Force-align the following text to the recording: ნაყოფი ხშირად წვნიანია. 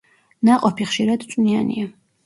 ნაყოფი 0.49 0.89
ხშირად 0.93 1.29
წვნიანია. 1.35 1.89